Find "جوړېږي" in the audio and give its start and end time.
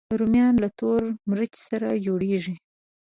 2.05-2.55